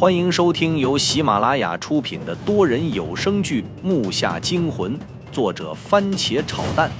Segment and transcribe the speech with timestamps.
[0.00, 4.98] 欢迎收听由喜马拉雅出品的多人有声剧《木下惊魂》，
[5.30, 6.90] 作者番茄炒蛋，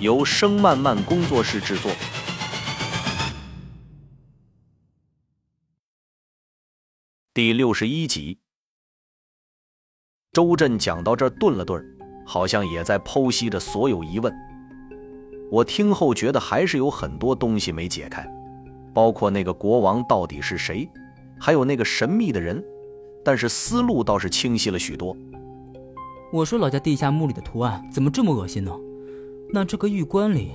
[0.00, 1.92] 由声漫漫工作室制作。
[7.32, 8.40] 第六十一集，
[10.32, 11.80] 周震讲到这顿了顿，
[12.26, 14.34] 好像也在剖析着所有疑问。
[15.52, 18.28] 我听后觉得还是有很多东西没解开，
[18.92, 20.90] 包括那个国王到底是谁。
[21.40, 22.62] 还有那个神秘的人，
[23.24, 25.16] 但是思路倒是清晰了许多。
[26.30, 28.70] 我说老家地下墓里的图案怎么这么恶心呢？
[29.50, 30.50] 那这个玉棺里，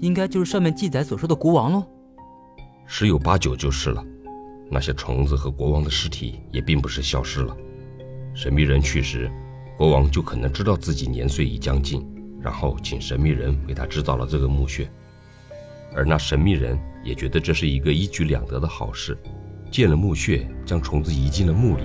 [0.00, 1.84] 应该就是上面记载所说的国王喽？
[2.86, 4.02] 十有八九就是了。
[4.70, 7.54] 那些虫子和国王的尸体也并不是消失了。
[8.34, 9.30] 神秘人去时，
[9.76, 12.02] 国王就可能知道自己年岁已将近，
[12.40, 14.90] 然后请神秘人为他制造了这个墓穴。
[15.94, 19.14] 而那神秘人也觉得这是一个一举两得的好事。
[19.72, 21.84] 建了墓穴，将虫子移进了墓里，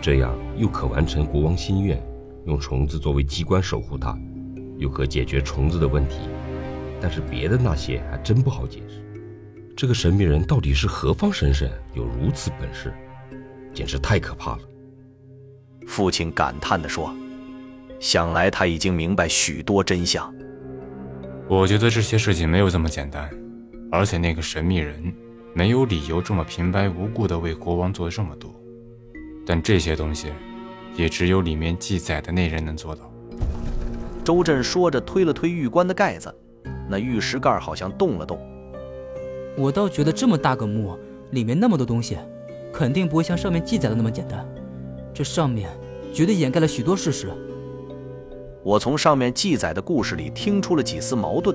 [0.00, 2.02] 这样又可完成国王心愿，
[2.46, 4.18] 用虫子作为机关守护它，
[4.78, 6.16] 又可解决虫子的问题。
[7.02, 9.04] 但是别的那些还真不好解释。
[9.76, 12.94] 这个神秘人到底是何方神圣，有如此本事，
[13.74, 14.60] 简直太可怕了。
[15.86, 17.14] 父亲感叹地说
[18.00, 20.32] ：“想来他已经明白许多真相。
[21.46, 23.28] 我觉得这些事情没有这么简单，
[23.90, 25.12] 而且那个神秘人……”
[25.54, 28.50] 没有理由这么平白无故的为国王做这么多，
[29.44, 30.32] 但这些东西，
[30.96, 33.12] 也只有里面记载的那人能做到。
[34.24, 36.34] 周震说着，推了推玉棺的盖子，
[36.88, 38.40] 那玉石盖好像动了动。
[39.58, 40.96] 我倒觉得这么大个墓，
[41.32, 42.16] 里面那么多东西，
[42.72, 44.48] 肯定不会像上面记载的那么简单。
[45.12, 45.68] 这上面
[46.14, 47.28] 绝对掩盖了许多事实。
[48.62, 51.54] 我从上面记载的故事里听出了几丝矛盾。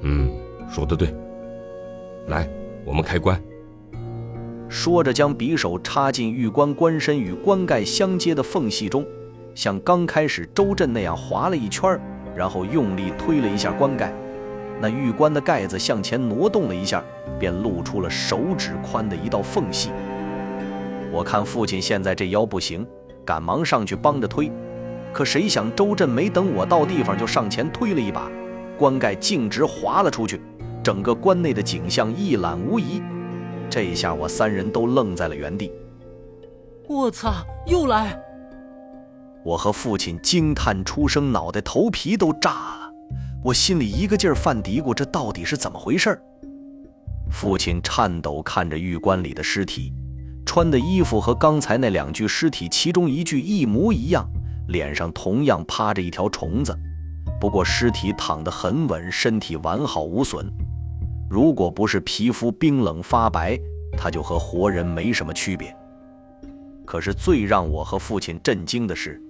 [0.00, 0.30] 嗯，
[0.70, 1.14] 说的对。
[2.28, 2.48] 来。
[2.84, 3.40] 我们开棺。
[4.68, 9.04] 说着，将匕首插进玉棺棺身与棺盖相接的缝隙中，
[9.54, 12.00] 像刚开始周震那样划了一圈，
[12.36, 14.12] 然后用力推了一下棺盖。
[14.80, 17.04] 那玉棺的盖子向前挪动了一下，
[17.38, 19.90] 便露出了手指宽的一道缝隙。
[21.12, 22.86] 我看父亲现在这腰不行，
[23.24, 24.50] 赶忙上去帮着推。
[25.12, 28.30] 可谁想周震没等我到地方，就上前推了一把，
[28.78, 30.40] 棺盖径直滑了出去。
[30.82, 33.02] 整个关内的景象一览无遗，
[33.68, 35.70] 这下我三人都愣在了原地。
[36.88, 37.44] 我操！
[37.66, 38.18] 又来！
[39.44, 42.92] 我和父亲惊叹出声，脑袋头皮都炸了。
[43.44, 46.18] 我心里一个劲儿犯嘀咕：这到底是怎么回事？
[47.30, 49.92] 父亲颤抖看着玉棺里的尸体，
[50.44, 54.26] 穿的衣服和刚才那两具尸体其中一具一模一样，
[54.68, 56.76] 脸上同样趴着一条虫子，
[57.38, 60.50] 不过尸体躺得很稳，身体完好无损。
[61.30, 63.56] 如果不是皮肤冰冷发白，
[63.96, 65.72] 他就和活人没什么区别。
[66.84, 69.22] 可是最让我和父亲震惊的是，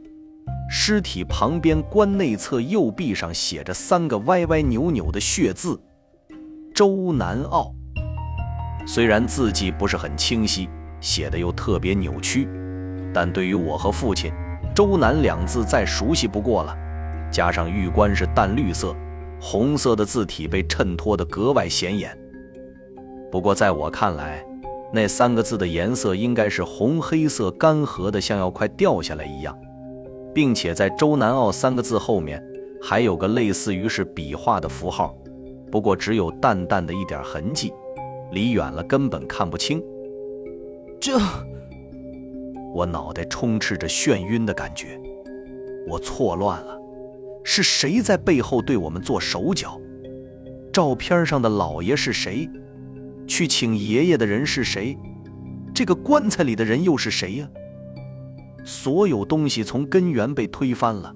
[0.70, 5.78] 尸体旁边棺内侧右臂上写着三个歪歪扭扭的血字
[6.74, 7.70] ：“周南傲”。
[8.88, 10.70] 虽然字迹不是很清晰，
[11.02, 12.48] 写的又特别扭曲，
[13.12, 14.32] 但对于我和父亲
[14.74, 16.74] ，“周南”两字再熟悉不过了。
[17.30, 18.96] 加上玉棺是淡绿色。
[19.40, 22.16] 红色的字体被衬托得格外显眼。
[23.30, 24.44] 不过在我看来，
[24.92, 29.56] 那三个字的颜色应该是红黑色，干涸的像要快掉下来一样，
[30.34, 32.44] 并且在“周南奥”三个字后面
[32.82, 35.16] 还有个类似于是笔画的符号，
[35.70, 37.72] 不过只有淡淡的一点痕迹，
[38.32, 39.82] 离远了根本看不清。
[41.00, 41.18] 这……
[42.74, 45.00] 我脑袋充斥着眩晕的感觉，
[45.88, 46.79] 我错乱了。
[47.42, 49.80] 是谁在背后对我们做手脚？
[50.72, 52.48] 照片上的老爷是谁？
[53.26, 54.96] 去请爷爷的人是谁？
[55.74, 57.48] 这个棺材里的人又是谁呀？
[58.64, 61.14] 所有东西从根源被推翻了，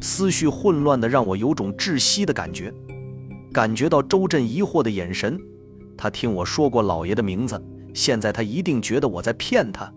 [0.00, 2.72] 思绪混乱的让我有种窒息的感觉。
[3.52, 5.38] 感觉到周震疑惑的眼神，
[5.96, 7.60] 他听我说过老爷的名字，
[7.92, 9.92] 现在他一定觉得我在骗他。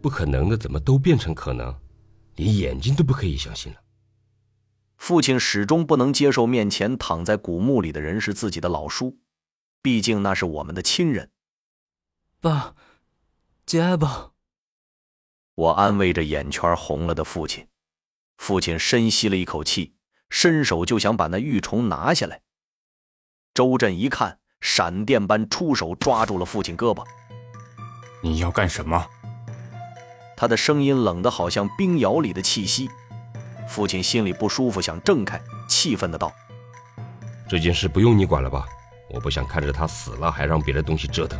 [0.00, 1.74] 不可能的，怎么都变成可能？
[2.36, 3.78] 连眼睛都不可以相信了。
[5.02, 9.18] 父亲始终不能接受面前躺在古墓里的人是自己的老叔，
[9.82, 11.32] 毕竟那是我们的亲人。
[12.40, 12.76] 爸，
[13.66, 14.30] 节哀吧。
[15.56, 17.66] 我安慰着眼圈红了的父亲。
[18.36, 19.96] 父亲深吸了一口气，
[20.30, 22.42] 伸手就想把那玉虫拿下来。
[23.52, 27.04] 周震一看，闪电般出手抓住了父亲胳膊。
[28.22, 29.08] 你要干什么？
[30.36, 32.88] 他的声音冷得好像冰窑里的气息。
[33.68, 36.32] 父亲心里不舒服，想挣开，气愤的道
[37.48, 38.66] ：“这件事不用你管了吧？
[39.10, 41.38] 我不想看着他死了，还让别的东西折腾。”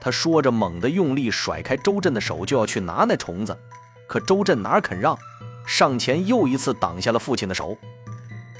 [0.00, 3.56] 他说着，猛地用力甩开周震的手，就要去拿那虫子，
[4.08, 5.16] 可周震哪肯让，
[5.66, 7.78] 上前又一次挡下了父亲的手。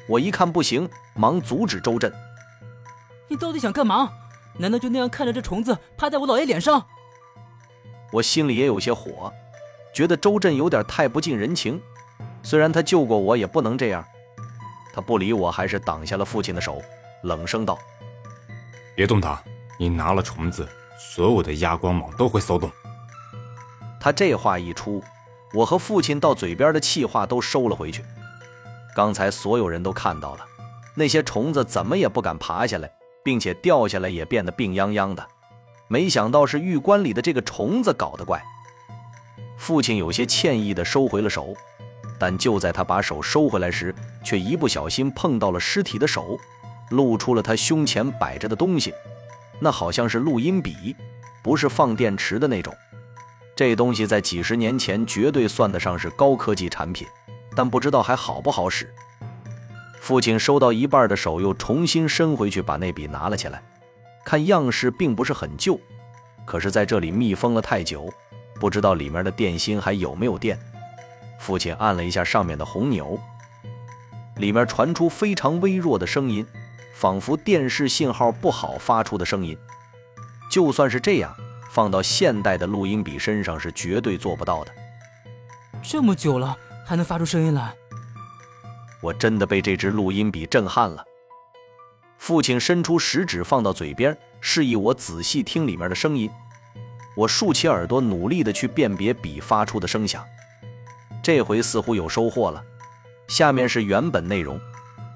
[0.09, 2.13] 我一看不行，忙阻止周震
[3.29, 4.11] ：“你到底想干嘛？
[4.59, 6.87] 难道就那样看着这虫子趴在我老爷脸上？”
[8.13, 9.33] 我心里也有些火，
[9.95, 11.81] 觉得周震有点太不近人情。
[12.43, 14.05] 虽然他救过我，也不能这样。
[14.93, 16.83] 他不理我，还是挡下了父亲的手，
[17.23, 17.79] 冷声道
[18.95, 19.43] ：“别动他，
[19.79, 20.69] 你拿了虫子。”
[21.15, 22.71] 所有的压光蟒都会骚动。
[24.01, 25.03] 他这话一出，
[25.53, 28.05] 我和父亲到嘴边的气话都收了回去。
[28.95, 30.47] 刚才所有人都看到了，
[30.95, 32.91] 那些虫子怎么也不敢爬下来，
[33.25, 35.27] 并且掉下来也变得病殃殃的。
[35.89, 38.43] 没想到是玉棺里的这个虫子搞的怪。
[39.57, 41.55] 父亲有些歉意地收回了手，
[42.23, 43.93] 但就在他把手收回来时，
[44.23, 46.39] 却一不小心碰到了尸体的手，
[46.91, 48.95] 露出了他胸前摆着的东西。
[49.59, 50.95] 那好像是录音笔，
[51.43, 52.73] 不是放电池的那种。
[53.57, 57.09] 这东西在几十年前绝对算得上是高科技产品，
[57.57, 58.89] 但不知道还好不好使。
[60.01, 63.61] 父亲收到一半的手又重新伸回去，把那笔拿了起来，
[64.25, 65.77] 看样式并不是很旧，
[66.45, 68.09] 可是在这里密封了太久，
[68.61, 70.57] 不知道里面的电芯还有没有电。
[71.43, 73.19] 父亲按了一下上面的红钮，
[74.37, 76.47] 里面传出非常微弱的声音。
[76.95, 79.59] 仿佛电视信号不好发出的声音，
[80.49, 81.35] 就算是这样，
[81.69, 84.71] 放到现代的录音笔身上是绝对做不到的。
[85.83, 86.57] 这么久了
[86.87, 87.75] 还能发出声音来，
[89.01, 91.05] 我真的被这支录音笔震撼了。
[92.19, 96.31] 父亲伸出食指放到嘴边，示意我仔细听里面的声音。
[97.17, 100.25] 我竖起耳朵，努力的去辨别笔发出的声响。
[101.23, 102.63] 这回似乎有收获了。
[103.29, 104.61] 下面是原本内容。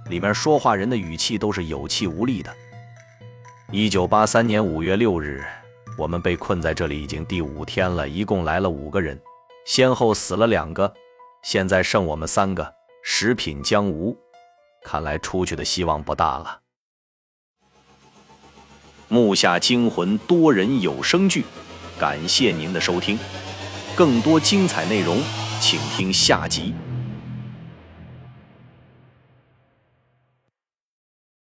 [0.08, 2.54] 里面说话人的语气都是有气无力的。
[3.72, 5.44] 一九八三年五月六日，
[5.98, 9.20] 我们被困在这里已经第五天了，一共来了五个人，
[9.64, 10.94] 先后死了两个，
[11.42, 12.72] 现在剩我们三个，
[13.02, 14.16] 食品将无，
[14.84, 16.60] 看来出去的希望不大了。
[19.08, 21.44] 木下惊魂多人有声剧，
[21.98, 23.18] 感谢您的收听，
[23.96, 25.20] 更多精彩内容，
[25.60, 26.74] 请听下集。